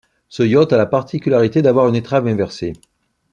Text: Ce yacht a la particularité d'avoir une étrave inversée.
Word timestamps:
Ce 0.29 0.41
yacht 0.41 0.73
a 0.73 0.77
la 0.77 0.87
particularité 0.87 1.61
d'avoir 1.61 1.87
une 1.87 1.93
étrave 1.95 2.25
inversée. 2.25 2.73